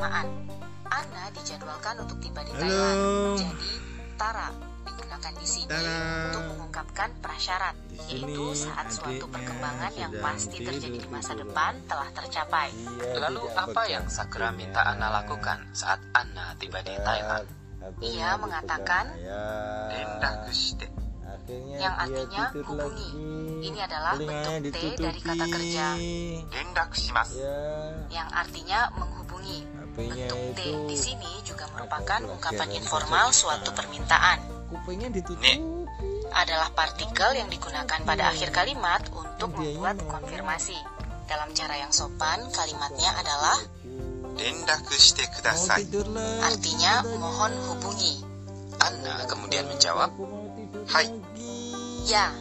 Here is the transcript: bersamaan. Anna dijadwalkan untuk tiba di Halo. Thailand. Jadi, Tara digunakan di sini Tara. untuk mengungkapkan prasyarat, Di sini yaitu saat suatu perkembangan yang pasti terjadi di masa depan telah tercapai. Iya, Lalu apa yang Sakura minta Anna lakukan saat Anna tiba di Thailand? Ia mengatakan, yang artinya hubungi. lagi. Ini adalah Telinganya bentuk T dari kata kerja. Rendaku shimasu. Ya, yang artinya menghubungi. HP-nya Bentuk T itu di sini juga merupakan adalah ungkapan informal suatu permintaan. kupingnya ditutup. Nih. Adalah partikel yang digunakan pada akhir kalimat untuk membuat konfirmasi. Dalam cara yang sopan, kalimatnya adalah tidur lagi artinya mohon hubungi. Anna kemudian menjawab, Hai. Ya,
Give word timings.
bersamaan. 0.00 0.26
Anna 0.90 1.24
dijadwalkan 1.36 1.94
untuk 2.02 2.16
tiba 2.24 2.40
di 2.42 2.52
Halo. 2.56 2.64
Thailand. 2.64 3.36
Jadi, 3.36 3.70
Tara 4.16 4.48
digunakan 4.80 5.32
di 5.36 5.46
sini 5.46 5.68
Tara. 5.70 5.96
untuk 6.28 6.44
mengungkapkan 6.56 7.08
prasyarat, 7.20 7.76
Di 7.88 7.98
sini 8.00 8.32
yaitu 8.32 8.44
saat 8.56 8.86
suatu 8.90 9.24
perkembangan 9.28 9.92
yang 9.94 10.12
pasti 10.24 10.56
terjadi 10.64 10.98
di 11.04 11.08
masa 11.12 11.36
depan 11.36 11.76
telah 11.84 12.08
tercapai. 12.16 12.72
Iya, 12.72 13.28
Lalu 13.28 13.44
apa 13.54 13.82
yang 13.92 14.04
Sakura 14.08 14.50
minta 14.50 14.82
Anna 14.88 15.12
lakukan 15.20 15.68
saat 15.76 16.00
Anna 16.16 16.56
tiba 16.56 16.80
di 16.80 16.96
Thailand? 16.96 17.46
Ia 18.00 18.36
mengatakan, 18.40 19.04
yang 21.80 21.94
artinya 21.96 22.44
hubungi. 22.52 22.76
lagi. 22.76 23.08
Ini 23.60 23.78
adalah 23.84 24.14
Telinganya 24.16 24.60
bentuk 24.60 24.92
T 24.94 25.00
dari 25.00 25.20
kata 25.20 25.44
kerja. 25.48 25.86
Rendaku 26.48 26.94
shimasu. 26.96 27.36
Ya, 27.40 27.56
yang 28.22 28.28
artinya 28.30 28.78
menghubungi. 28.94 29.19
HP-nya 29.42 30.26
Bentuk 30.28 30.40
T 30.54 30.60
itu 30.62 30.70
di 30.86 30.96
sini 30.96 31.30
juga 31.42 31.64
merupakan 31.74 32.20
adalah 32.20 32.34
ungkapan 32.36 32.68
informal 32.76 33.26
suatu 33.34 33.70
permintaan. 33.74 34.38
kupingnya 34.70 35.10
ditutup. 35.10 35.42
Nih. 35.42 35.58
Adalah 36.30 36.70
partikel 36.78 37.34
yang 37.34 37.50
digunakan 37.50 37.98
pada 38.06 38.30
akhir 38.30 38.54
kalimat 38.54 39.02
untuk 39.10 39.50
membuat 39.58 39.98
konfirmasi. 40.06 40.78
Dalam 41.26 41.50
cara 41.54 41.74
yang 41.74 41.90
sopan, 41.90 42.38
kalimatnya 42.54 43.10
adalah 43.18 43.58
tidur 45.76 46.06
lagi 46.06 46.38
artinya 46.42 47.04
mohon 47.18 47.52
hubungi. 47.70 48.24
Anna 48.80 49.26
kemudian 49.28 49.68
menjawab, 49.68 50.10
Hai. 50.88 51.12
Ya, 52.08 52.32